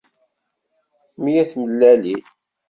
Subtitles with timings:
[1.21, 2.21] Meyya tmellalin.